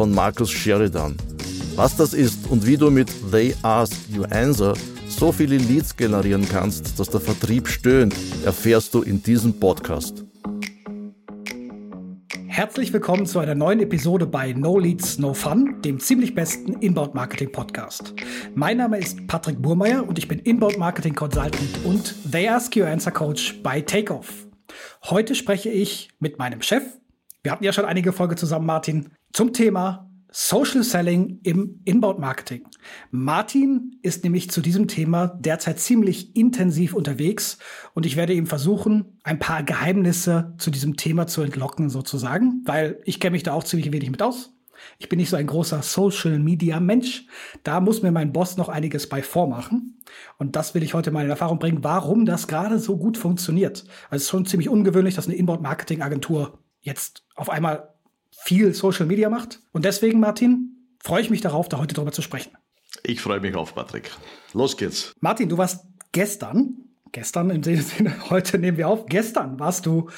[0.00, 1.14] von Markus Sheridan.
[1.76, 4.72] Was das ist und wie du mit They Ask You Answer
[5.06, 10.24] so viele Leads generieren kannst, dass der Vertrieb stöhnt, erfährst du in diesem Podcast.
[12.46, 17.14] Herzlich willkommen zu einer neuen Episode bei No Leads, No Fun, dem ziemlich besten Inbound
[17.14, 18.14] Marketing Podcast.
[18.54, 22.86] Mein Name ist Patrick Burmeier und ich bin Inbound Marketing Consultant und They Ask You
[22.86, 24.46] Answer Coach bei Takeoff.
[25.04, 26.84] Heute spreche ich mit meinem Chef.
[27.42, 32.68] Wir hatten ja schon einige Folge zusammen, Martin, zum Thema Social Selling im Inbound Marketing.
[33.10, 37.58] Martin ist nämlich zu diesem Thema derzeit ziemlich intensiv unterwegs
[37.94, 43.00] und ich werde ihm versuchen, ein paar Geheimnisse zu diesem Thema zu entlocken sozusagen, weil
[43.04, 44.54] ich kenne mich da auch ziemlich wenig mit aus.
[44.98, 47.26] Ich bin nicht so ein großer Social Media Mensch.
[47.64, 50.00] Da muss mir mein Boss noch einiges bei vormachen.
[50.38, 53.84] Und das will ich heute mal in Erfahrung bringen, warum das gerade so gut funktioniert.
[54.08, 57.90] Also es ist schon ziemlich ungewöhnlich, dass eine Inbound Marketing Agentur jetzt auf einmal
[58.42, 59.60] viel Social Media macht.
[59.72, 62.52] Und deswegen, Martin, freue ich mich darauf, da heute drüber zu sprechen.
[63.02, 64.10] Ich freue mich auf, Patrick.
[64.52, 65.14] Los geht's.
[65.20, 66.76] Martin, du warst gestern,
[67.12, 70.10] gestern im Sinne, heute nehmen wir auf, gestern warst du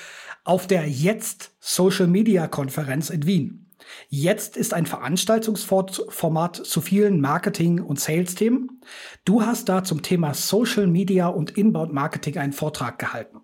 [0.45, 3.71] auf der Jetzt Social Media Konferenz in Wien.
[4.09, 8.81] Jetzt ist ein Veranstaltungsformat zu vielen Marketing- und Sales-Themen.
[9.25, 13.41] Du hast da zum Thema Social Media und Inbound Marketing einen Vortrag gehalten.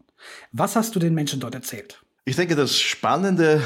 [0.52, 2.02] Was hast du den Menschen dort erzählt?
[2.24, 3.62] Ich denke, das Spannende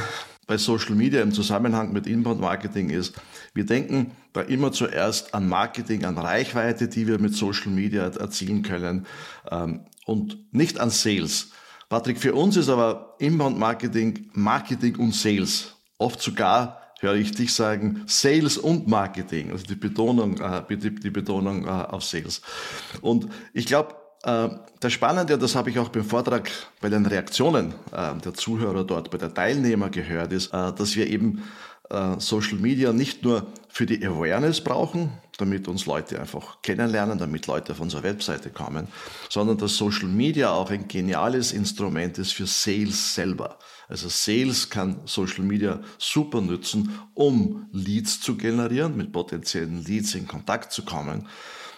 [0.53, 3.14] bei Social Media im Zusammenhang mit Inbound Marketing ist,
[3.55, 8.60] wir denken da immer zuerst an Marketing, an Reichweite, die wir mit Social Media erzielen
[8.60, 9.06] können
[9.50, 11.53] ähm, und nicht an Sales.
[11.88, 15.75] Patrick, für uns ist aber Inbound Marketing Marketing und Sales.
[15.97, 21.10] Oft sogar höre ich dich sagen, Sales und Marketing, also die Betonung, äh, die, die
[21.10, 22.43] Betonung äh, auf Sales.
[23.00, 26.50] Und ich glaube, das Spannende, das habe ich auch beim Vortrag
[26.81, 31.06] bei den Reaktionen äh, der Zuhörer dort, bei der Teilnehmer gehört, ist, äh, dass wir
[31.09, 31.43] eben
[32.19, 37.72] Social Media nicht nur für die Awareness brauchen, damit uns Leute einfach kennenlernen, damit Leute
[37.72, 38.88] auf unsere Webseite kommen,
[39.28, 43.59] sondern dass Social Media auch ein geniales Instrument ist für Sales selber.
[43.88, 50.27] Also Sales kann Social Media super nutzen, um Leads zu generieren, mit potenziellen Leads in
[50.27, 51.28] Kontakt zu kommen.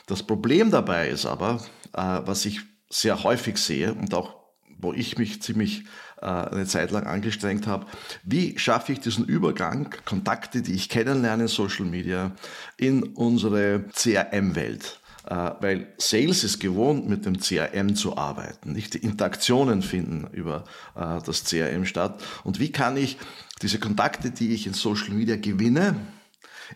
[0.07, 2.61] Das Problem dabei ist aber, äh, was ich
[2.91, 4.45] sehr häufig sehe und auch
[4.79, 5.85] wo ich mich ziemlich
[6.21, 7.87] äh, eine Zeit lang angestrengt habe,
[8.23, 12.33] wie schaffe ich diesen Übergang, Kontakte, die ich kennenlerne in Social Media,
[12.77, 15.01] in unsere CRM-Welt.
[15.27, 18.73] Äh, weil Sales ist gewohnt, mit dem CRM zu arbeiten.
[18.73, 22.23] Nicht die Interaktionen finden über das CRM statt.
[22.45, 23.17] Und wie kann ich
[23.63, 25.97] diese Kontakte, die ich in Social Media gewinne,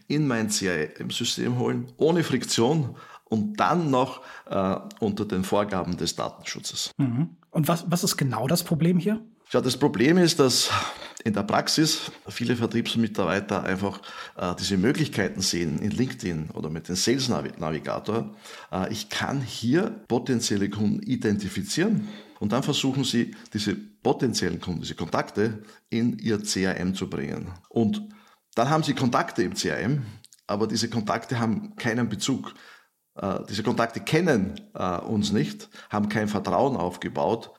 [0.06, 2.96] in mein CRM-System holen, ohne Friktion,
[3.28, 6.92] und dann noch äh, unter den Vorgaben des Datenschutzes.
[6.96, 7.36] Mhm.
[7.50, 9.20] Und was, was ist genau das Problem hier?
[9.50, 10.70] Ja, das Problem ist, dass
[11.24, 14.00] in der Praxis viele Vertriebsmitarbeiter einfach
[14.36, 18.34] äh, diese Möglichkeiten sehen in LinkedIn oder mit dem Sales Navigator.
[18.70, 22.08] Äh, ich kann hier potenzielle Kunden identifizieren
[22.40, 27.48] und dann versuchen sie, diese potenziellen Kunden, diese Kontakte in ihr CRM zu bringen.
[27.68, 28.06] Und
[28.54, 30.02] dann haben sie Kontakte im CRM,
[30.46, 32.54] aber diese Kontakte haben keinen Bezug
[33.48, 37.50] diese Kontakte kennen äh, uns nicht, haben kein Vertrauen aufgebaut.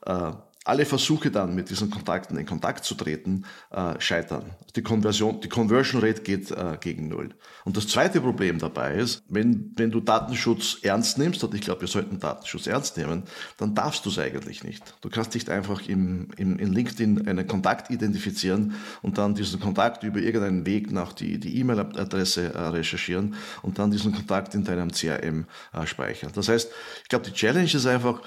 [0.64, 4.50] Alle Versuche dann mit diesen Kontakten in Kontakt zu treten, äh, scheitern.
[4.76, 7.30] Die Konversion, die Conversion Rate geht äh, gegen Null.
[7.64, 11.80] Und das zweite Problem dabei ist, wenn, wenn du Datenschutz ernst nimmst, und ich glaube,
[11.80, 13.22] wir sollten Datenschutz ernst nehmen,
[13.56, 14.82] dann darfst du es eigentlich nicht.
[15.00, 20.02] Du kannst nicht einfach im, im, in LinkedIn einen Kontakt identifizieren und dann diesen Kontakt
[20.02, 24.92] über irgendeinen Weg nach die, die E-Mail-Adresse äh, recherchieren und dann diesen Kontakt in deinem
[24.92, 26.32] CRM äh, speichern.
[26.34, 26.70] Das heißt,
[27.02, 28.20] ich glaube, die Challenge ist einfach,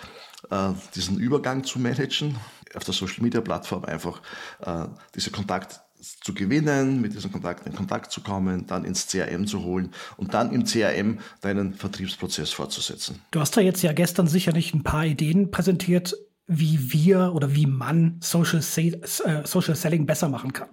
[0.96, 2.36] diesen Übergang zu managen,
[2.76, 4.22] auf der Social Media Plattform einfach
[4.62, 4.86] äh,
[5.16, 5.82] diese Kontakt
[6.22, 10.34] zu gewinnen, mit diesen Kontakten in Kontakt zu kommen, dann ins CRM zu holen und
[10.34, 13.22] dann im CRM deinen Vertriebsprozess fortzusetzen.
[13.32, 17.68] Du hast da jetzt ja gestern sicherlich ein paar Ideen präsentiert, wie wir oder wie
[17.68, 20.70] man Social, äh, Social Selling besser machen kann.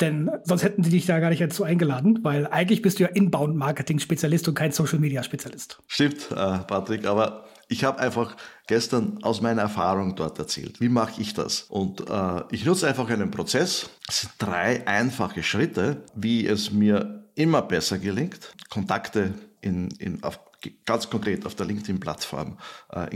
[0.00, 3.08] Denn sonst hätten die dich da gar nicht dazu eingeladen, weil eigentlich bist du ja
[3.08, 5.82] Inbound-Marketing-Spezialist und kein Social-Media-Spezialist.
[5.86, 10.80] Stimmt, äh, Patrick, aber ich habe einfach gestern aus meiner Erfahrung dort erzählt.
[10.80, 11.62] Wie mache ich das?
[11.62, 13.90] Und äh, ich nutze einfach einen Prozess.
[14.08, 20.38] Es sind drei einfache Schritte, wie es mir immer besser gelingt, Kontakte in, in, auf,
[20.84, 22.58] ganz konkret auf der LinkedIn-Plattform
[22.92, 23.08] äh,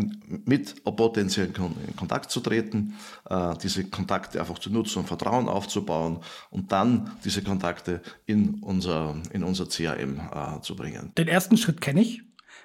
[0.45, 2.95] mit potenziellen Kunden in Kontakt zu treten,
[3.29, 6.21] äh, diese Kontakte einfach zu nutzen und Vertrauen aufzubauen
[6.51, 11.13] und dann diese Kontakte in unser, in unser CRM äh, zu bringen.
[11.17, 12.23] Den ersten Schritt kenne ich,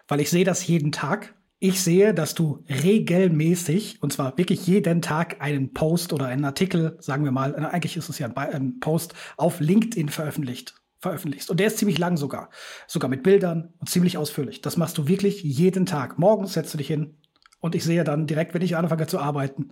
[0.07, 1.33] weil ich sehe das jeden Tag.
[1.65, 6.97] Ich sehe, dass du regelmäßig, und zwar wirklich jeden Tag, einen Post oder einen Artikel,
[6.99, 11.49] sagen wir mal, eigentlich ist es ja ein Post, auf LinkedIn veröffentlicht veröffentlichst.
[11.49, 12.49] Und der ist ziemlich lang sogar.
[12.85, 14.59] Sogar mit Bildern und ziemlich ausführlich.
[14.59, 16.19] Das machst du wirklich jeden Tag.
[16.19, 17.15] Morgens setzt du dich hin
[17.61, 19.69] und ich sehe dann direkt, wenn ich anfange zu arbeiten,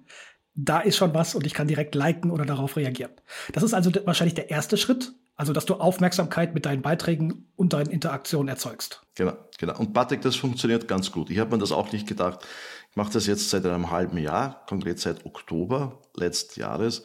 [0.56, 3.12] da ist schon was und ich kann direkt liken oder darauf reagieren.
[3.52, 5.14] Das ist also wahrscheinlich der erste Schritt.
[5.42, 9.02] Also, dass du Aufmerksamkeit mit deinen Beiträgen und deinen Interaktionen erzeugst.
[9.16, 9.76] Genau, genau.
[9.76, 11.32] Und Patrick, das funktioniert ganz gut.
[11.32, 12.46] Ich habe mir das auch nicht gedacht.
[12.92, 17.02] Ich mache das jetzt seit einem halben Jahr, konkret seit Oktober letzten Jahres.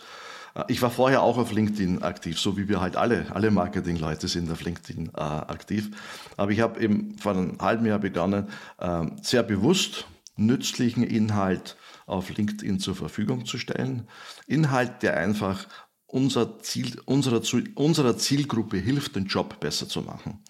[0.55, 4.29] Äh, ich war vorher auch auf LinkedIn aktiv, so wie wir halt alle, alle Marketingleute
[4.29, 5.93] sind auf LinkedIn äh, aktiv.
[6.37, 10.07] Aber ich habe eben vor einem halben Jahr begonnen, äh, sehr bewusst
[10.37, 14.07] nützlichen Inhalt auf LinkedIn zur Verfügung zu stellen.
[14.47, 15.67] Inhalt, der einfach
[16.07, 17.43] unser Ziel, unserer,
[17.75, 20.43] unserer Zielgruppe hilft, den Job besser zu machen.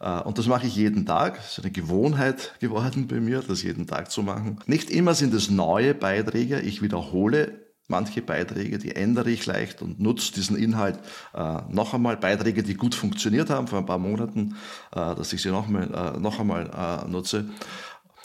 [0.00, 1.36] Äh, und das mache ich jeden Tag.
[1.36, 4.60] Das ist eine Gewohnheit geworden bei mir, das jeden Tag zu machen.
[4.66, 6.60] Nicht immer sind es neue Beiträge.
[6.60, 10.98] Ich wiederhole manche Beiträge, die ändere ich leicht und nutze diesen Inhalt
[11.34, 12.16] äh, noch einmal.
[12.16, 14.56] Beiträge, die gut funktioniert haben vor ein paar Monaten,
[14.92, 17.48] äh, dass ich sie noch, mal, noch einmal nutze.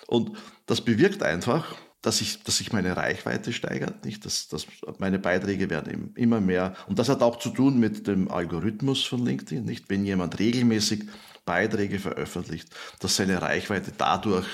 [0.07, 0.31] Und
[0.65, 4.25] das bewirkt einfach, dass sich dass ich meine Reichweite steigert, nicht?
[4.25, 4.67] Dass, dass
[4.99, 6.75] meine Beiträge werden immer mehr.
[6.87, 9.89] Und das hat auch zu tun mit dem Algorithmus von LinkedIn, nicht?
[9.89, 11.05] Wenn jemand regelmäßig
[11.45, 12.69] Beiträge veröffentlicht,
[12.99, 14.47] dass seine Reichweite dadurch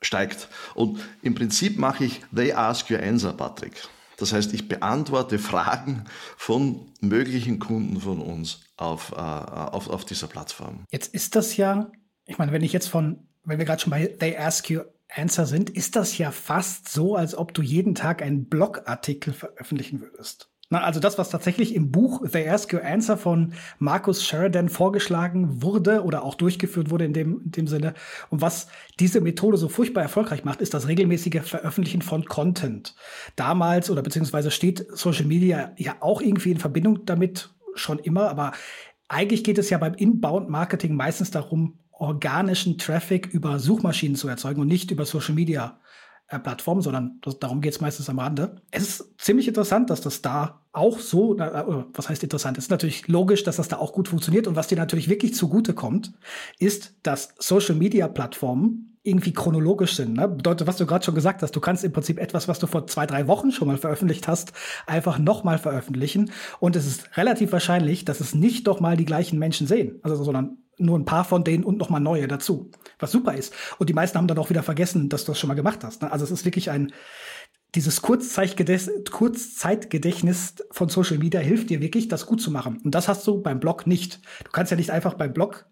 [0.00, 0.48] steigt.
[0.74, 3.82] Und im Prinzip mache ich They Ask Your Answer, Patrick.
[4.16, 6.04] Das heißt, ich beantworte Fragen
[6.36, 10.84] von möglichen Kunden von uns auf, äh, auf, auf dieser Plattform.
[10.90, 11.90] Jetzt ist das ja,
[12.24, 14.82] ich meine, wenn ich jetzt von, wenn wir gerade schon bei They Ask You
[15.14, 20.00] Answer sind, ist das ja fast so, als ob du jeden Tag einen Blogartikel veröffentlichen
[20.00, 20.50] würdest.
[20.70, 25.62] Na, also das, was tatsächlich im Buch The Ask Your Answer von Markus Sheridan vorgeschlagen
[25.62, 27.94] wurde oder auch durchgeführt wurde in dem, in dem Sinne.
[28.28, 28.68] Und was
[29.00, 32.94] diese Methode so furchtbar erfolgreich macht, ist das regelmäßige Veröffentlichen von Content.
[33.34, 38.52] Damals oder beziehungsweise steht Social Media ja auch irgendwie in Verbindung damit schon immer, aber
[39.08, 44.60] eigentlich geht es ja beim Inbound Marketing meistens darum, organischen Traffic über Suchmaschinen zu erzeugen
[44.60, 45.78] und nicht über Social Media
[46.28, 48.60] äh, Plattform, sondern das, darum geht es meistens am Rande.
[48.70, 51.64] Es ist ziemlich interessant, dass das da auch so, äh,
[51.94, 52.58] was heißt interessant?
[52.58, 54.46] Es ist natürlich logisch, dass das da auch gut funktioniert.
[54.46, 56.12] Und was dir natürlich wirklich zugute kommt,
[56.58, 60.16] ist, dass Social Media Plattformen irgendwie chronologisch sind.
[60.18, 60.28] Ne?
[60.28, 62.86] Bedeutet, was du gerade schon gesagt hast, du kannst im Prinzip etwas, was du vor
[62.86, 64.52] zwei, drei Wochen schon mal veröffentlicht hast,
[64.86, 66.30] einfach nochmal veröffentlichen.
[66.60, 70.22] Und es ist relativ wahrscheinlich, dass es nicht doch mal die gleichen Menschen sehen, also
[70.22, 72.70] sondern nur ein paar von denen und nochmal neue dazu.
[72.98, 73.52] Was super ist.
[73.78, 76.02] Und die meisten haben dann auch wieder vergessen, dass du das schon mal gemacht hast.
[76.02, 76.12] Ne?
[76.12, 76.92] Also es ist wirklich ein,
[77.74, 82.80] dieses Kurzzeitgedächtnis von Social Media hilft dir wirklich, das gut zu machen.
[82.84, 84.20] Und das hast du beim Blog nicht.
[84.44, 85.66] Du kannst ja nicht einfach beim Blog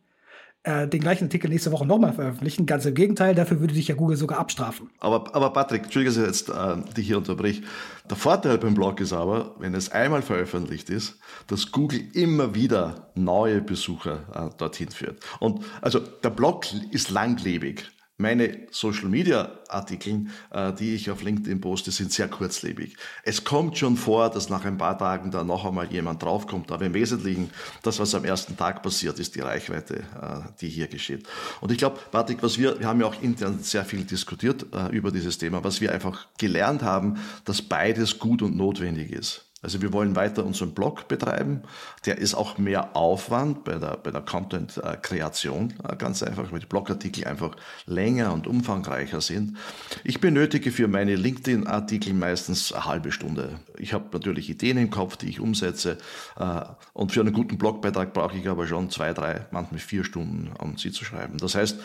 [0.66, 2.66] äh, den gleichen Artikel nächste Woche nochmal veröffentlichen.
[2.66, 4.90] Ganz im Gegenteil, dafür würde dich ja Google sogar abstrafen.
[4.98, 7.62] Aber, aber Patrick, entschuldige, dass ich jetzt äh, dich hier unterbrich.
[8.10, 13.12] Der Vorteil beim Blog ist aber, wenn es einmal veröffentlicht ist, dass Google immer wieder
[13.14, 15.20] neue Besucher äh, dorthin führt.
[15.38, 17.84] Und also der Blog ist langlebig.
[18.18, 22.96] Meine Social-Media-Artikel, äh, die ich auf LinkedIn poste, sind sehr kurzlebig.
[23.24, 26.86] Es kommt schon vor, dass nach ein paar Tagen da noch einmal jemand draufkommt, aber
[26.86, 27.50] im Wesentlichen,
[27.82, 31.28] das, was am ersten Tag passiert, ist die Reichweite, äh, die hier geschieht.
[31.60, 34.96] Und ich glaube, Patrick, was wir, wir haben ja auch intern sehr viel diskutiert äh,
[34.96, 39.46] über dieses Thema, was wir einfach gelernt haben, dass beides gut und notwendig ist.
[39.66, 41.62] Also wir wollen weiter unseren Blog betreiben.
[42.04, 46.66] Der ist auch mehr Aufwand bei der, bei der Content-Kreation, äh, ganz einfach, weil die
[46.66, 49.56] Blogartikel einfach länger und umfangreicher sind.
[50.04, 53.58] Ich benötige für meine LinkedIn-Artikel meistens eine halbe Stunde.
[53.76, 55.98] Ich habe natürlich Ideen im Kopf, die ich umsetze.
[56.38, 56.60] Äh,
[56.92, 60.78] und für einen guten Blogbeitrag brauche ich aber schon zwei, drei, manchmal vier Stunden, um
[60.78, 61.38] sie zu schreiben.
[61.38, 61.76] Das heißt,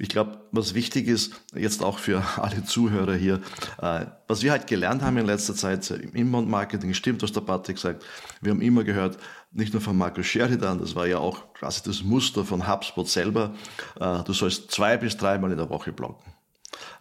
[0.00, 3.40] ich glaube, was wichtig ist, jetzt auch für alle Zuhörer hier,
[3.82, 7.78] äh, was wir halt gelernt haben in letzter Zeit im Inbound-Marketing, stimmt, was der Patrick
[7.78, 8.04] sagt.
[8.40, 9.18] Wir haben immer gehört,
[9.52, 13.54] nicht nur von Markus Sheridan, das war ja auch quasi das Muster von HubSpot selber,
[14.00, 16.32] äh, du sollst zwei bis dreimal in der Woche bloggen.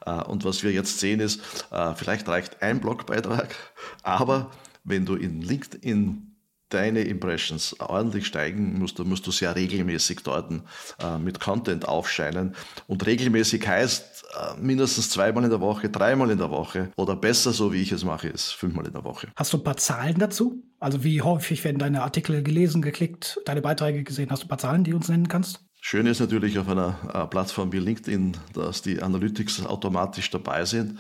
[0.06, 1.41] Äh, und was wir jetzt sehen ist,
[1.72, 3.56] äh, vielleicht reicht ein Blogbeitrag,
[4.03, 4.51] aber
[4.84, 6.29] wenn du in LinkedIn
[6.70, 12.56] deine Impressions ordentlich steigen, musst du, musst du sehr regelmäßig dort äh, mit Content aufscheinen.
[12.88, 17.52] Und regelmäßig heißt äh, mindestens zweimal in der Woche, dreimal in der Woche oder besser,
[17.52, 19.28] so wie ich es mache, ist fünfmal in der Woche.
[19.36, 20.64] Hast du ein paar Zahlen dazu?
[20.80, 24.30] Also wie häufig werden deine Artikel gelesen, geklickt, deine Beiträge gesehen?
[24.30, 25.62] Hast du ein paar Zahlen, die du uns nennen kannst?
[25.82, 31.00] Schön ist natürlich auf einer äh, Plattform wie LinkedIn, dass die Analytics automatisch dabei sind.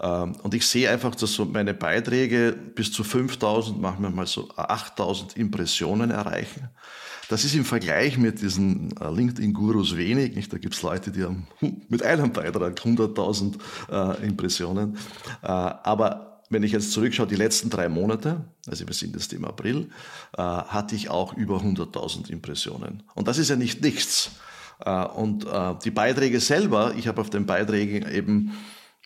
[0.00, 4.50] Ähm, und ich sehe einfach, dass so meine Beiträge bis zu 5000, manchmal mal so
[4.56, 6.68] 8000 Impressionen erreichen.
[7.28, 10.34] Das ist im Vergleich mit diesen äh, LinkedIn-Gurus wenig.
[10.34, 10.52] Nicht?
[10.52, 11.46] Da gibt es Leute, die haben
[11.88, 13.54] mit einem Beitrag 100.000
[13.90, 14.96] äh, Impressionen.
[15.42, 19.44] Äh, aber wenn ich jetzt zurückschaue, die letzten drei Monate, also wir sind jetzt im
[19.46, 19.88] April,
[20.36, 23.02] hatte ich auch über 100.000 Impressionen.
[23.14, 24.30] Und das ist ja nicht nichts.
[25.16, 25.46] Und
[25.84, 28.52] die Beiträge selber, ich habe auf den Beiträgen eben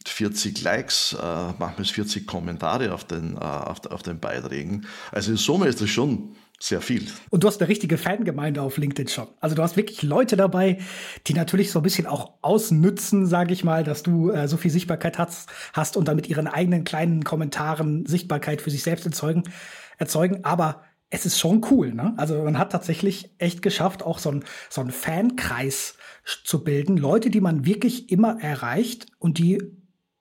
[0.07, 4.87] 40 Likes, äh, manchmal 40 Kommentare auf den, äh, auf, auf den Beiträgen.
[5.11, 7.07] Also in Summe ist das schon sehr viel.
[7.31, 9.28] Und du hast eine richtige Fangemeinde auf LinkedIn schon.
[9.40, 10.78] Also du hast wirklich Leute dabei,
[11.26, 14.71] die natürlich so ein bisschen auch ausnützen, sage ich mal, dass du äh, so viel
[14.71, 19.45] Sichtbarkeit hast, hast und dann mit ihren eigenen kleinen Kommentaren Sichtbarkeit für sich selbst erzeugen.
[19.99, 20.45] erzeugen.
[20.45, 22.14] Aber es ist schon cool, ne?
[22.17, 25.95] Also man hat tatsächlich echt geschafft, auch so einen so einen Fankreis
[26.45, 26.97] zu bilden.
[26.99, 29.77] Leute, die man wirklich immer erreicht und die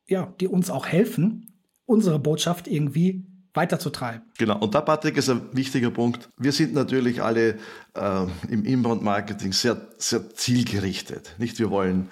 [0.08, 1.54] ja, die uns auch helfen,
[1.86, 4.22] unsere Botschaft irgendwie weiterzutreiben.
[4.38, 6.30] Genau, und da, Patrick, ist ein wichtiger Punkt.
[6.38, 7.58] Wir sind natürlich alle
[7.96, 11.36] äh, im Inbound-Marketing sehr, sehr zielgerichtet.
[11.40, 12.10] Nicht, wir wollen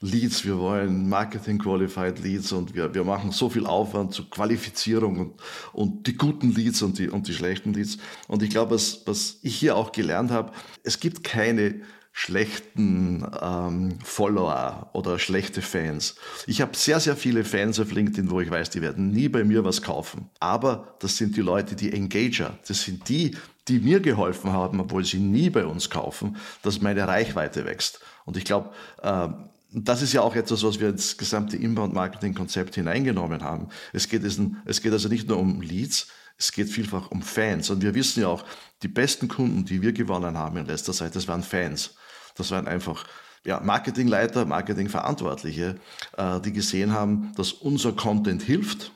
[0.00, 5.34] Leads, wir wollen Marketing-Qualified Leads und wir, wir machen so viel Aufwand zur Qualifizierung und,
[5.72, 7.98] und die guten Leads und die, und die schlechten Leads.
[8.28, 10.52] Und ich glaube, was, was ich hier auch gelernt habe,
[10.84, 11.80] es gibt keine
[12.18, 16.16] schlechten ähm, Follower oder schlechte Fans.
[16.48, 19.44] Ich habe sehr, sehr viele Fans auf LinkedIn, wo ich weiß, die werden nie bei
[19.44, 20.28] mir was kaufen.
[20.40, 22.58] Aber das sind die Leute, die Engager.
[22.66, 23.36] Das sind die,
[23.68, 28.00] die mir geholfen haben, obwohl sie nie bei uns kaufen, dass meine Reichweite wächst.
[28.24, 28.70] Und ich glaube,
[29.00, 29.28] äh,
[29.70, 33.68] das ist ja auch etwas, was wir ins gesamte Inbound-Marketing-Konzept hineingenommen haben.
[33.92, 37.70] Es geht, es geht also nicht nur um Leads, es geht vielfach um Fans.
[37.70, 38.44] Und wir wissen ja auch,
[38.82, 41.94] die besten Kunden, die wir gewonnen haben in letzter Zeit, das waren Fans.
[42.38, 43.04] Das waren einfach
[43.44, 45.76] ja, Marketingleiter, Marketingverantwortliche,
[46.16, 48.92] äh, die gesehen haben, dass unser Content hilft,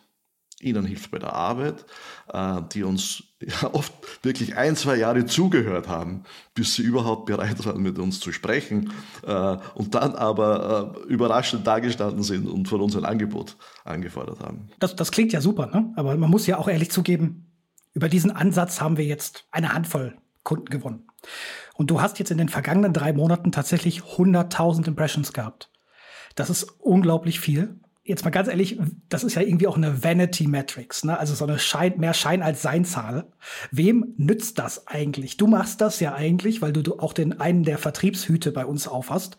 [0.60, 1.84] ihnen hilft bei der Arbeit,
[2.32, 7.64] äh, die uns ja, oft wirklich ein, zwei Jahre zugehört haben, bis sie überhaupt bereit
[7.66, 8.92] waren, mit uns zu sprechen
[9.26, 14.68] äh, und dann aber äh, überraschend dagestanden sind und von uns ein Angebot angefordert haben.
[14.78, 15.92] Das, das klingt ja super, ne?
[15.96, 17.48] aber man muss ja auch ehrlich zugeben,
[17.94, 21.06] über diesen Ansatz haben wir jetzt eine Handvoll Kunden gewonnen.
[21.82, 25.68] Und du hast jetzt in den vergangenen drei Monaten tatsächlich 100.000 Impressions gehabt.
[26.36, 27.80] Das ist unglaublich viel.
[28.04, 31.18] Jetzt mal ganz ehrlich, das ist ja irgendwie auch eine Vanity Metrics, ne?
[31.18, 33.32] Also so eine Schein, mehr Schein als Seinzahl.
[33.72, 35.38] Wem nützt das eigentlich?
[35.38, 39.36] Du machst das ja eigentlich, weil du, auch den einen der Vertriebshüte bei uns aufhast.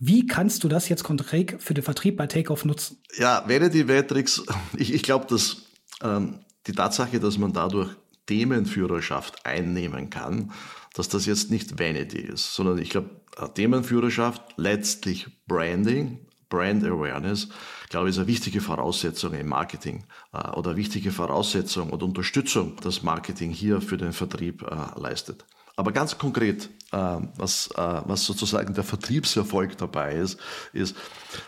[0.00, 3.00] Wie kannst du das jetzt konkret für den Vertrieb bei Takeoff nutzen?
[3.16, 4.42] Ja, Vanity Metrics,
[4.76, 5.58] ich, ich glaube, dass
[6.02, 7.94] ähm, die Tatsache, dass man dadurch
[8.26, 10.52] Themenführerschaft einnehmen kann,
[10.94, 13.10] dass das jetzt nicht Vanity ist, sondern ich glaube,
[13.54, 17.48] Themenführerschaft, letztlich Branding, Brand Awareness,
[17.88, 23.02] glaube ich, ist eine wichtige Voraussetzung im Marketing äh, oder wichtige Voraussetzung und Unterstützung, das
[23.02, 25.44] Marketing hier für den Vertrieb äh, leistet.
[25.76, 26.96] Aber ganz konkret, äh,
[27.36, 30.38] was, äh, was sozusagen der Vertriebserfolg dabei ist,
[30.72, 30.94] ist,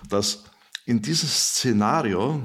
[0.09, 0.45] dass
[0.85, 2.43] in diesem Szenario,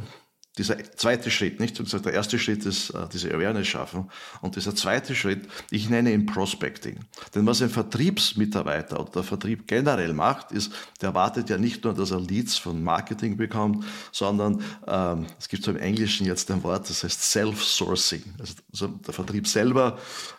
[0.58, 1.78] dieser zweite Schritt, nicht?
[1.78, 4.10] Gesagt, der erste Schritt ist äh, diese Awareness schaffen.
[4.42, 7.00] Und dieser zweite Schritt, ich nenne ihn Prospecting.
[7.34, 11.94] Denn was ein Vertriebsmitarbeiter oder der Vertrieb generell macht, ist, der erwartet ja nicht nur,
[11.94, 16.62] dass er Leads von Marketing bekommt, sondern ähm, es gibt so im Englischen jetzt ein
[16.64, 18.24] Wort, das heißt Self-Sourcing.
[18.38, 19.98] Also, also der Vertrieb selber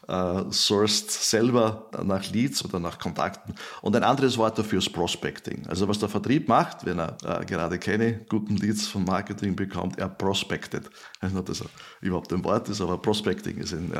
[0.08, 3.54] äh, sourced selber nach Leads oder nach Kontakten.
[3.80, 5.66] Und ein anderes Wort dafür ist Prospecting.
[5.68, 9.98] Also was der Vertrieb macht, wenn er äh, gerade keine guten Leads von Marketing bekommt,
[10.02, 10.90] er prospected.
[11.16, 11.64] Ich weiß nicht, ob das
[12.00, 13.92] überhaupt ein Wort ist, aber Prospecting ist ein,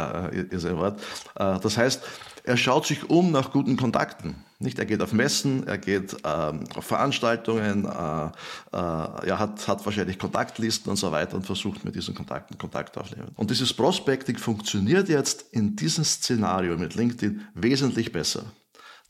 [0.51, 1.01] ist ein Wort.
[1.37, 2.03] Äh, das heißt,
[2.45, 4.45] er schaut sich um nach guten Kontakten.
[4.59, 8.31] Nicht, er geht auf Messen, er geht ähm, auf Veranstaltungen, äh, äh,
[8.73, 13.31] er hat, hat wahrscheinlich Kontaktlisten und so weiter und versucht mit diesen Kontakten Kontakt aufnehmen.
[13.37, 18.45] Und dieses Prospecting funktioniert jetzt in diesem Szenario mit LinkedIn wesentlich besser.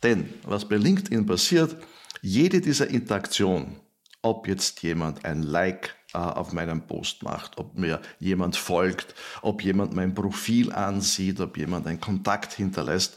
[0.02, 1.76] Denn was bei LinkedIn passiert,
[2.20, 3.80] jede dieser Interaktionen,
[4.22, 9.94] ob jetzt jemand ein Like auf meinem Post macht, ob mir jemand folgt, ob jemand
[9.94, 13.16] mein Profil ansieht, ob jemand einen Kontakt hinterlässt.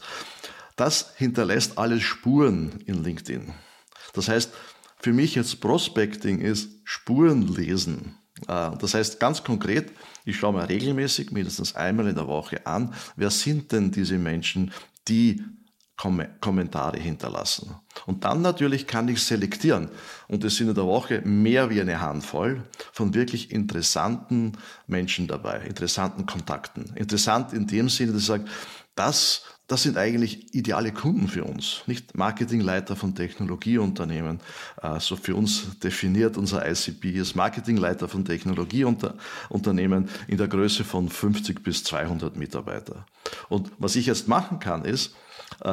[0.76, 3.52] Das hinterlässt alles Spuren in LinkedIn.
[4.12, 4.52] Das heißt,
[4.98, 8.16] für mich jetzt Prospecting ist Spuren lesen.
[8.48, 9.92] Äh, das heißt ganz konkret,
[10.24, 14.72] ich schaue mir regelmäßig, mindestens einmal in der Woche an, wer sind denn diese Menschen,
[15.08, 15.42] die
[15.96, 17.74] Kommentare hinterlassen.
[18.04, 19.88] Und dann natürlich kann ich selektieren.
[20.28, 22.62] Und es sind in der Woche mehr wie eine Handvoll
[22.92, 24.52] von wirklich interessanten
[24.86, 26.92] Menschen dabei, interessanten Kontakten.
[26.96, 28.44] Interessant in dem Sinne, dass ich sage,
[28.94, 34.40] das, das sind eigentlich ideale Kunden für uns, nicht Marketingleiter von Technologieunternehmen.
[34.76, 41.62] Also für uns definiert unser ICP ist Marketingleiter von Technologieunternehmen in der Größe von 50
[41.62, 43.06] bis 200 Mitarbeiter.
[43.48, 45.25] Und was ich jetzt machen kann, ist, äh,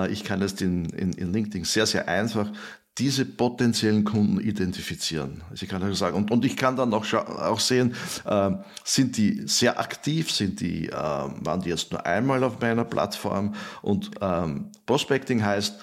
[0.09, 2.49] ich kann jetzt in, in, in LinkedIn sehr, sehr einfach
[2.97, 5.41] diese potenziellen Kunden identifizieren.
[5.49, 8.51] Also ich kann auch sagen, und, und ich kann dann auch, auch sehen, äh,
[8.83, 13.55] sind die sehr aktiv, sind die, äh, waren die jetzt nur einmal auf meiner Plattform
[13.81, 15.79] und ähm, Prospecting heißt,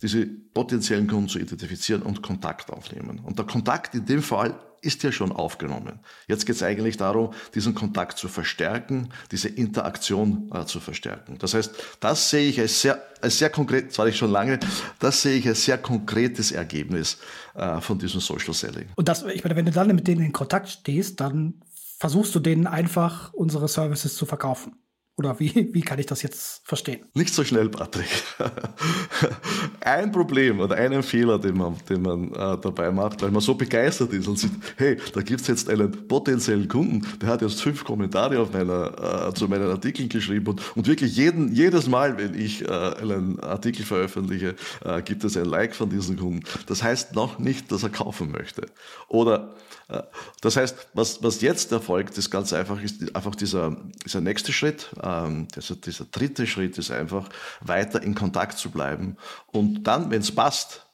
[0.00, 3.20] diese potenziellen Kunden zu identifizieren und Kontakt aufnehmen.
[3.20, 6.00] Und der Kontakt in dem Fall ist ja schon aufgenommen.
[6.28, 11.36] Jetzt geht es eigentlich darum, diesen Kontakt zu verstärken, diese Interaktion äh, zu verstärken.
[11.38, 14.60] Das heißt, das sehe ich als sehr, als sehr konkret, zwar ich schon lange,
[14.98, 17.18] das sehe ich als sehr konkretes Ergebnis
[17.54, 18.88] äh, von diesem Social Selling.
[18.96, 21.54] Und das, ich meine, wenn du dann mit denen in Kontakt stehst, dann
[21.98, 24.76] versuchst du denen einfach unsere Services zu verkaufen.
[25.16, 27.04] Oder wie, wie kann ich das jetzt verstehen?
[27.14, 28.08] Nicht so schnell, Patrick.
[29.80, 33.54] Ein Problem oder einen Fehler, den man, den man äh, dabei macht, weil man so
[33.54, 37.62] begeistert ist und sieht, hey, da gibt es jetzt einen potenziellen Kunden, der hat jetzt
[37.62, 42.16] fünf Kommentare auf meiner, äh, zu meinen Artikeln geschrieben und, und wirklich jeden, jedes Mal,
[42.18, 46.42] wenn ich äh, einen Artikel veröffentliche, äh, gibt es ein Like von diesem Kunden.
[46.66, 48.66] Das heißt noch nicht, dass er kaufen möchte.
[49.08, 49.54] Oder
[49.88, 50.02] äh,
[50.40, 54.90] das heißt, was, was jetzt erfolgt, ist ganz einfach, ist einfach dieser, dieser nächste Schritt.
[55.04, 57.28] Ähm, dieser, dritte Schritt ist einfach,
[57.60, 59.16] weiter in Kontakt zu bleiben
[59.52, 60.84] und dann, wenn es passt,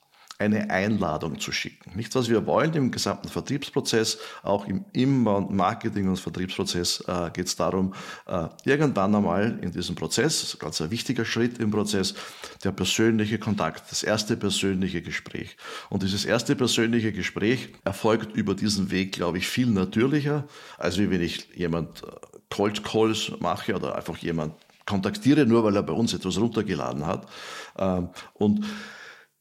[0.40, 1.94] eine Einladung zu schicken.
[1.94, 7.46] Nicht, was wir wollen im gesamten Vertriebsprozess, auch im Inbound Marketing und Vertriebsprozess äh, geht
[7.46, 7.92] es darum,
[8.26, 12.14] äh, irgendwann einmal in diesem Prozess, ganz ein wichtiger Schritt im Prozess,
[12.64, 15.58] der persönliche Kontakt, das erste persönliche Gespräch.
[15.90, 20.48] Und dieses erste persönliche Gespräch erfolgt über diesen Weg, glaube ich, viel natürlicher,
[20.78, 22.06] als wenn ich jemand äh,
[22.50, 24.54] Cold Calls mache oder einfach jemand
[24.86, 27.26] kontaktiere, nur weil er bei uns etwas runtergeladen hat.
[27.78, 28.66] Ähm, und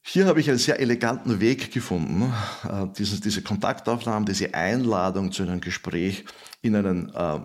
[0.02, 2.32] hier habe ich einen sehr eleganten Weg gefunden,
[2.64, 6.24] äh, diese, Kontaktaufnahmen, diese Einladung zu einem Gespräch
[6.62, 7.40] in einen äh,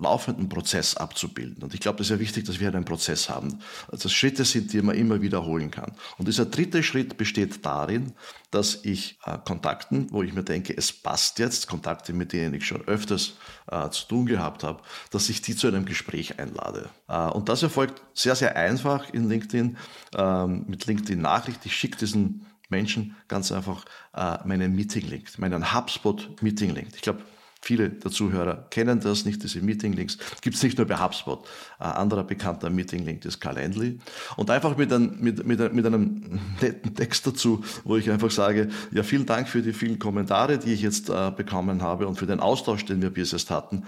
[0.00, 1.62] laufenden Prozess abzubilden.
[1.62, 3.58] Und ich glaube, das ist ja wichtig, dass wir einen Prozess haben.
[3.90, 5.92] Also dass Schritte sind, die man immer wiederholen kann.
[6.18, 8.12] Und dieser dritte Schritt besteht darin,
[8.50, 12.66] dass ich äh, Kontakten, wo ich mir denke, es passt jetzt, Kontakte, mit denen ich
[12.66, 13.34] schon öfters
[13.70, 16.88] äh, zu tun gehabt habe, dass ich die zu einem Gespräch einlade.
[17.08, 19.76] Äh, und das erfolgt sehr, sehr einfach in LinkedIn,
[20.16, 21.66] ähm, mit LinkedIn Nachricht.
[21.66, 23.84] Ich schicke diesen Menschen ganz einfach
[24.14, 26.88] äh, meinen Meeting-Link, meinen HubSpot-Meeting-Link.
[26.94, 27.22] Ich glaube,
[27.68, 30.16] Viele der Zuhörer kennen das nicht, diese Meeting-Links.
[30.40, 31.46] Gibt es nicht nur bei HubSpot.
[31.78, 33.98] Ein anderer bekannter Meeting-Link ist Calendly.
[34.38, 38.70] Und einfach mit, ein, mit, mit, mit einem netten Text dazu, wo ich einfach sage,
[38.90, 42.24] ja, vielen Dank für die vielen Kommentare, die ich jetzt äh, bekommen habe und für
[42.24, 43.84] den Austausch, den wir bis jetzt hatten.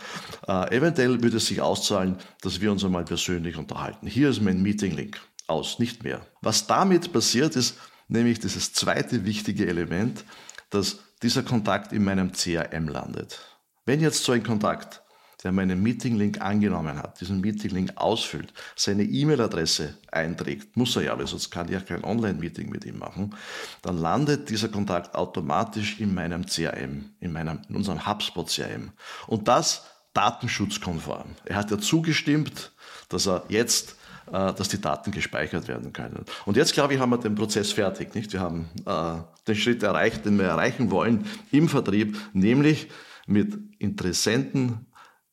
[0.47, 4.07] Äh, eventuell würde es sich auszahlen, dass wir uns einmal persönlich unterhalten.
[4.07, 5.19] Hier ist mein Meeting-Link.
[5.47, 6.21] Aus, nicht mehr.
[6.43, 10.27] Was damit passiert ist, nämlich dieses zweite wichtige Element,
[10.69, 13.50] dass dieser Kontakt in meinem CRM landet.
[13.87, 15.03] Wenn jetzt so ein Kontakt,
[15.43, 21.27] der meinen Meeting-Link angenommen hat, diesen Meeting-Link ausfüllt, seine E-Mail-Adresse einträgt, muss er ja, weil
[21.27, 23.35] sonst kann ich ja kein Online-Meeting mit ihm machen,
[23.83, 28.93] dann landet dieser Kontakt automatisch in meinem CRM, in, meinem, in unserem HubSpot-CRM.
[29.27, 31.37] Und das datenschutzkonform.
[31.45, 32.73] Er hat ja zugestimmt,
[33.09, 36.25] dass er jetzt äh, dass die Daten gespeichert werden können.
[36.45, 38.15] Und jetzt, glaube ich, haben wir den Prozess fertig.
[38.15, 38.33] Nicht?
[38.33, 39.15] Wir haben äh,
[39.49, 42.89] den Schritt erreicht, den wir erreichen wollen im Vertrieb, nämlich
[43.31, 44.87] mit Interessenten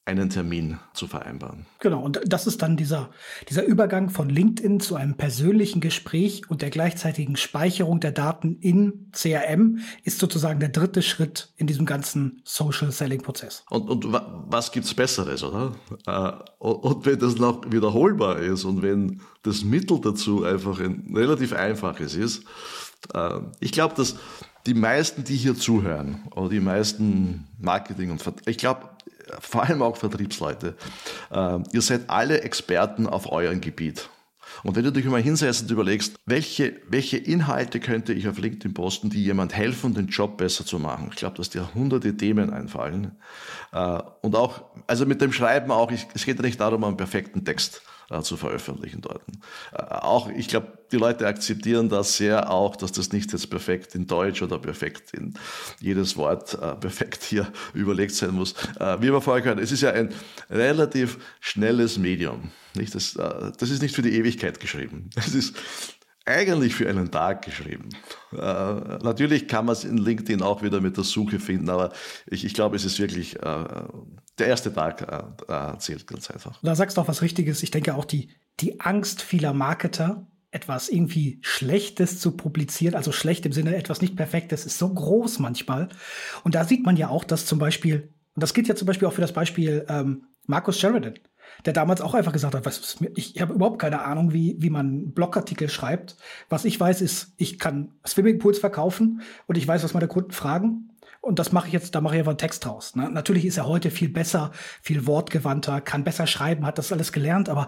[0.08, 1.66] einen Termin zu vereinbaren.
[1.80, 3.10] Genau, und das ist dann dieser,
[3.50, 9.12] dieser Übergang von LinkedIn zu einem persönlichen Gespräch und der gleichzeitigen Speicherung der Daten in
[9.12, 13.66] CRM ist sozusagen der dritte Schritt in diesem ganzen Social Selling Prozess.
[13.70, 14.06] Und, und
[14.48, 15.76] was gibt's Besseres, oder?
[16.06, 21.52] Äh, und wenn das noch wiederholbar ist und wenn das Mittel dazu einfach ein relativ
[21.52, 22.46] einfaches ist,
[23.14, 24.16] äh, ich glaube, dass
[24.68, 28.90] die meisten, die hier zuhören, oder die meisten Marketing- und Vertrieb, ich glaube,
[29.40, 30.76] vor allem auch Vertriebsleute,
[31.32, 34.10] äh, ihr seid alle Experten auf eurem Gebiet.
[34.64, 38.74] Und wenn du dich mal hinsetzt und überlegst, welche, welche Inhalte könnte ich auf LinkedIn
[38.74, 41.10] posten, die jemand helfen, den Job besser zu machen?
[41.12, 43.12] Ich glaube, dass dir hunderte Themen einfallen.
[43.72, 47.46] Äh, und auch, also mit dem Schreiben auch, es geht ja nicht darum, einen perfekten
[47.46, 49.22] Text äh, zu veröffentlichen dort.
[49.74, 53.96] Äh, auch, ich glaube, die Leute akzeptieren das sehr auch, dass das nicht jetzt perfekt
[53.96, 55.34] in Deutsch oder perfekt in
[55.80, 58.54] jedes Wort äh, perfekt hier überlegt sein muss.
[58.80, 60.13] Äh, wie wir vorher gehört, es ist ja ein
[60.50, 62.52] relativ schnelles Medium.
[62.76, 62.96] Nicht?
[62.96, 65.10] Das, äh, das ist nicht für die Ewigkeit geschrieben.
[65.15, 65.56] Es ist
[66.28, 67.90] eigentlich für einen Tag geschrieben.
[68.32, 71.94] Äh, natürlich kann man es in LinkedIn auch wieder mit der Suche finden, aber
[72.26, 73.66] ich, ich glaube, es ist wirklich äh,
[74.38, 76.60] der erste Tag äh, äh zählt ganz einfach.
[76.62, 77.63] Da sagst du auch was Richtiges.
[77.63, 83.46] Ich denke auch die, die Angst vieler Marketer, etwas irgendwie Schlechtes zu publizieren, also schlecht
[83.46, 85.90] im Sinne etwas nicht Perfektes, ist so groß manchmal.
[86.44, 89.08] Und da sieht man ja auch, dass zum Beispiel, und das gilt ja zum Beispiel
[89.08, 91.16] auch für das Beispiel ähm, Markus Sheridan
[91.65, 95.12] der damals auch einfach gesagt hat, was, ich, habe überhaupt keine Ahnung, wie, wie man
[95.12, 96.17] Blogartikel schreibt.
[96.50, 100.89] Was ich weiß, ist, ich kann Swimmingpools verkaufen und ich weiß, was meine Kunden fragen.
[101.22, 102.96] Und das mache ich jetzt, da mache ich einfach einen Text draus.
[102.96, 103.10] Ne?
[103.10, 107.50] Natürlich ist er heute viel besser, viel wortgewandter, kann besser schreiben, hat das alles gelernt,
[107.50, 107.67] aber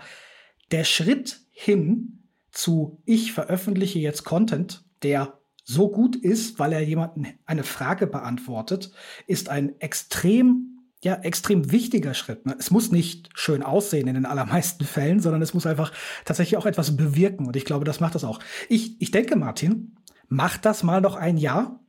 [0.71, 2.19] der Schritt hin
[2.52, 8.91] zu, ich veröffentliche jetzt Content, der so gut ist, weil er jemanden eine Frage beantwortet,
[9.28, 12.46] ist ein extrem ja, extrem wichtiger Schritt.
[12.46, 12.56] Ne?
[12.60, 15.92] Es muss nicht schön aussehen in den allermeisten Fällen, sondern es muss einfach
[16.26, 17.48] tatsächlich auch etwas bewirken.
[17.48, 18.40] Und ich glaube, das macht das auch.
[18.68, 19.96] Ich, ich denke, Martin,
[20.28, 21.80] mach das mal noch ein Jahr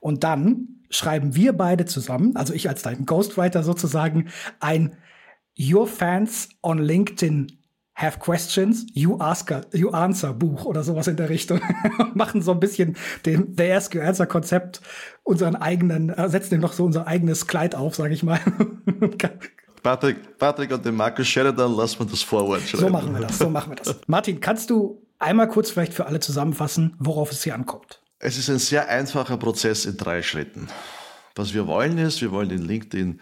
[0.00, 4.28] und dann schreiben wir beide zusammen, also ich als dein Ghostwriter sozusagen,
[4.60, 4.96] ein
[5.58, 7.58] Your Fans on LinkedIn
[7.96, 11.60] Have Questions, You Ask, You Answer Buch oder sowas in der Richtung.
[12.14, 14.82] Machen so ein bisschen dem The Ask You Answer Konzept
[15.22, 18.38] unseren eigenen, äh, setzen dem noch so unser eigenes Kleid auf, sage ich mal.
[19.82, 22.84] Patrick, Patrick und den Markus Sheridan lassen wir das Forward schreiben.
[22.84, 23.96] So machen wir das, so machen wir das.
[24.06, 28.02] Martin, kannst du einmal kurz vielleicht für alle zusammenfassen, worauf es hier ankommt?
[28.18, 30.68] Es ist ein sehr einfacher Prozess in drei Schritten.
[31.34, 33.20] Was wir wollen ist, wir wollen den LinkedIn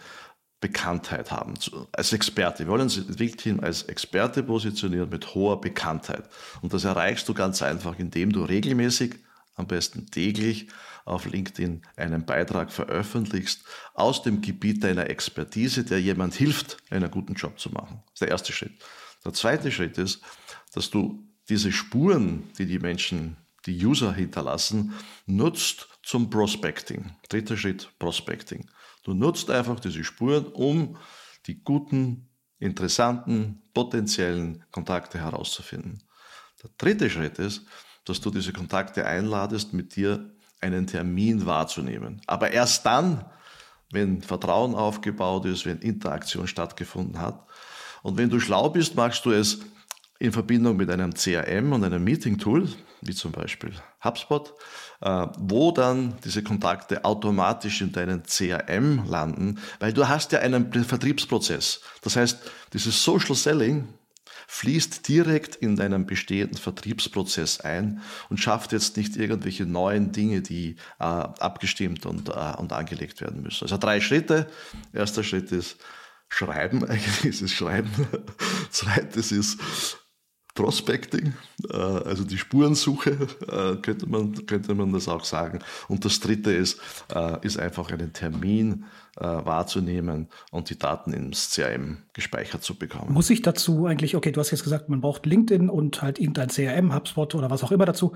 [0.65, 1.53] Bekanntheit haben,
[1.91, 2.65] als Experte.
[2.65, 6.27] Wir wollen uns LinkedIn als Experte positionieren mit hoher Bekanntheit.
[6.63, 9.13] Und das erreichst du ganz einfach, indem du regelmäßig,
[9.57, 10.67] am besten täglich,
[11.05, 17.35] auf LinkedIn einen Beitrag veröffentlichst aus dem Gebiet deiner Expertise, der jemand hilft, einen guten
[17.35, 18.01] Job zu machen.
[18.05, 18.73] Das ist der erste Schritt.
[19.23, 20.21] Der zweite Schritt ist,
[20.73, 24.93] dass du diese Spuren, die die Menschen, die User hinterlassen,
[25.27, 27.11] nutzt zum Prospecting.
[27.29, 28.67] Dritter Schritt, Prospecting.
[29.05, 30.97] Du nutzt einfach diese Spuren, um
[31.45, 36.01] die guten, interessanten, potenziellen Kontakte herauszufinden.
[36.63, 37.61] Der dritte Schritt ist,
[38.03, 42.19] dass du diese Kontakte einladest, mit dir einen Termin wahrzunehmen.
[42.25, 43.23] Aber erst dann,
[43.91, 47.45] wenn Vertrauen aufgebaut ist, wenn Interaktion stattgefunden hat.
[48.01, 49.59] Und wenn du schlau bist, machst du es
[50.17, 52.69] in Verbindung mit einem CRM und einem Meeting-Tool,
[53.01, 53.73] wie zum Beispiel
[54.05, 54.53] HubSpot,
[55.01, 60.71] äh, wo dann diese Kontakte automatisch in deinen CRM landen, weil du hast ja einen
[60.71, 61.81] Vertriebsprozess.
[62.01, 62.39] Das heißt,
[62.73, 63.87] dieses Social Selling
[64.47, 70.77] fließt direkt in deinen bestehenden Vertriebsprozess ein und schafft jetzt nicht irgendwelche neuen Dinge, die
[70.99, 73.63] äh, abgestimmt und, äh, und angelegt werden müssen.
[73.65, 74.47] Also drei Schritte.
[74.93, 75.77] Erster Schritt ist
[76.29, 77.89] Schreiben, eigentlich ist es Schreiben.
[78.69, 79.59] Zweites ist
[80.55, 81.33] Prospecting,
[81.69, 85.59] äh, also die Spurensuche, äh, könnte man, könnte man das auch sagen.
[85.89, 86.79] Und das dritte ist,
[87.13, 88.85] äh, ist einfach einen Termin
[89.17, 93.13] wahrzunehmen und die Daten ins CRM gespeichert zu bekommen.
[93.13, 96.49] Muss ich dazu eigentlich, okay, du hast jetzt gesagt, man braucht LinkedIn und halt irgendein
[96.49, 98.13] CRM, HubSpot oder was auch immer dazu.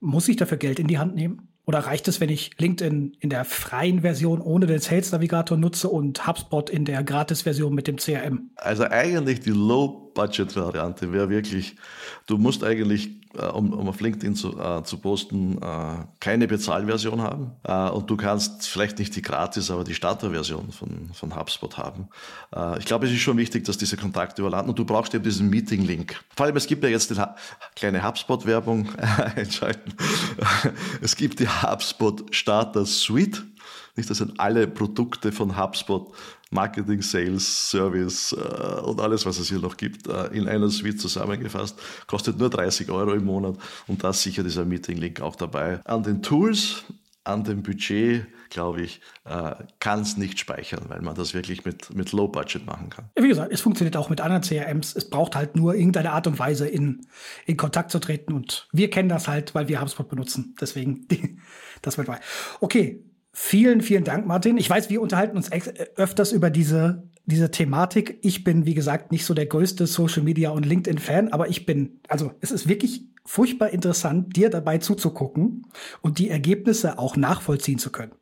[0.00, 1.52] Muss ich dafür Geld in die Hand nehmen?
[1.66, 5.90] Oder reicht es, wenn ich LinkedIn in der freien Version ohne den Sales Navigator nutze
[5.90, 8.50] und HubSpot in der Gratis-Version mit dem CRM?
[8.56, 9.50] Also eigentlich die
[10.14, 11.76] Low-Budget-Variante wäre wirklich,
[12.26, 17.22] du musst eigentlich äh, um, um auf LinkedIn zu, äh, zu posten, äh, keine Bezahlversion
[17.22, 17.52] haben.
[17.64, 22.08] Äh, und du kannst vielleicht nicht die Gratis, aber die Starter-Version von, von HubSpot haben.
[22.54, 25.24] Äh, ich glaube, es ist schon wichtig, dass diese Kontakte überlanden und du brauchst eben
[25.24, 26.22] diesen Meeting-Link.
[26.36, 27.22] Vor allem, es gibt ja jetzt die
[27.74, 28.88] kleine HubSpot-Werbung
[29.36, 29.94] einschalten.
[31.00, 33.42] es gibt die HubSpot Starter Suite.
[33.96, 36.12] Nicht, das sind alle Produkte von HubSpot
[36.52, 41.00] Marketing, Sales, Service äh, und alles, was es hier noch gibt, äh, in einer Suite
[41.00, 41.78] zusammengefasst.
[42.06, 45.80] Kostet nur 30 Euro im Monat und da sicher dieser Meeting-Link auch dabei.
[45.84, 46.84] An den Tools,
[47.24, 51.94] an dem Budget, glaube ich, äh, kann es nicht speichern, weil man das wirklich mit,
[51.94, 53.06] mit Low Budget machen kann.
[53.16, 54.94] Wie gesagt, es funktioniert auch mit anderen CRMs.
[54.94, 57.06] Es braucht halt nur irgendeine Art und Weise, in,
[57.46, 58.34] in Kontakt zu treten.
[58.34, 60.54] Und wir kennen das halt, weil wir HubSpot benutzen.
[60.60, 61.06] Deswegen,
[61.82, 62.22] das wird weiter.
[62.60, 63.02] Okay,
[63.34, 64.58] Vielen, vielen Dank, Martin.
[64.58, 65.50] Ich weiß, wir unterhalten uns
[65.96, 68.18] öfters über diese, diese Thematik.
[68.22, 72.00] Ich bin, wie gesagt, nicht so der größte Social Media und LinkedIn-Fan, aber ich bin,
[72.08, 75.66] also es ist wirklich furchtbar interessant, dir dabei zuzugucken
[76.02, 78.12] und die Ergebnisse auch nachvollziehen zu können.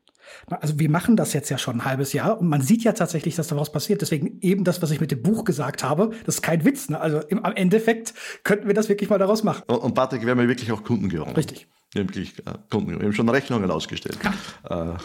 [0.49, 3.35] Also wir machen das jetzt ja schon ein halbes Jahr und man sieht ja tatsächlich,
[3.35, 4.01] dass da was passiert.
[4.01, 6.87] Deswegen eben das, was ich mit dem Buch gesagt habe, das ist kein Witz.
[6.87, 6.99] Ne?
[6.99, 9.63] Also im, am Endeffekt könnten wir das wirklich mal daraus machen.
[9.67, 11.35] Und, und Patrick, wir haben ja wirklich auch Kunden gewonnen.
[11.35, 11.67] Richtig.
[11.93, 14.17] Wirklich, äh, Kunden, wir haben schon Rechnungen ausgestellt.
[14.23, 14.93] Ja.
[14.93, 14.97] Äh,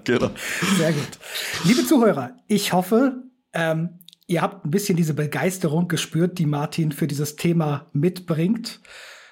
[0.04, 0.30] genau.
[0.76, 1.18] Sehr gut.
[1.64, 7.06] Liebe Zuhörer, ich hoffe, ähm, ihr habt ein bisschen diese Begeisterung gespürt, die Martin für
[7.06, 8.80] dieses Thema mitbringt.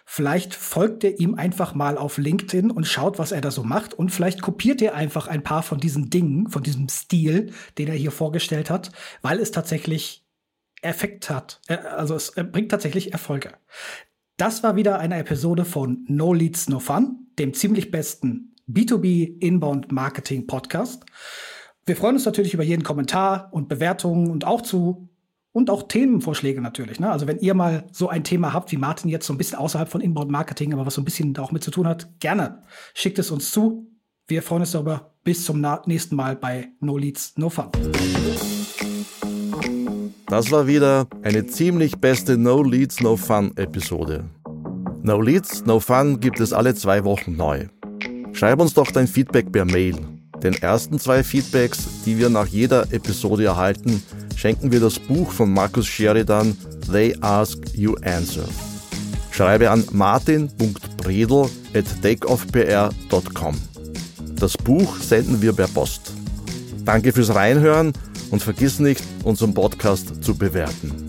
[0.09, 3.92] Vielleicht folgt ihr ihm einfach mal auf LinkedIn und schaut, was er da so macht.
[3.92, 7.94] Und vielleicht kopiert ihr einfach ein paar von diesen Dingen, von diesem Stil, den er
[7.94, 10.25] hier vorgestellt hat, weil es tatsächlich
[10.83, 11.61] Effekt hat.
[11.68, 13.55] Also es bringt tatsächlich Erfolge.
[14.37, 19.90] Das war wieder eine Episode von No Leads, No Fun, dem ziemlich besten B2B Inbound
[19.92, 21.07] Marketing Podcast.
[21.87, 25.09] Wir freuen uns natürlich über jeden Kommentar und Bewertungen und auch zu
[25.53, 27.01] und auch Themenvorschläge natürlich.
[27.01, 27.11] Ne?
[27.11, 29.88] Also wenn ihr mal so ein Thema habt, wie Martin jetzt so ein bisschen außerhalb
[29.88, 32.62] von Inbound Marketing, aber was so ein bisschen da auch mit zu tun hat, gerne
[32.92, 33.90] schickt es uns zu.
[34.27, 35.14] Wir freuen uns darüber.
[35.25, 37.70] Bis zum nächsten Mal bei No Leads, No Fun.
[40.37, 44.25] Das war wieder eine ziemlich beste No Leads, No Fun Episode.
[45.01, 47.68] No Leads, No Fun gibt es alle zwei Wochen neu.
[48.35, 49.96] Schreib uns doch dein Feedback per Mail.
[50.42, 54.03] Den ersten zwei Feedbacks, die wir nach jeder Episode erhalten,
[54.37, 56.55] schenken wir das Buch von Markus Sheridan
[56.92, 58.44] They Ask You Answer.
[59.31, 63.55] Schreibe an martin.bredel at takeoffpr.com.
[64.38, 66.12] Das Buch senden wir per Post.
[66.85, 67.94] Danke fürs Reinhören
[68.30, 71.05] und vergiss nicht, unseren Podcast zu bewerten.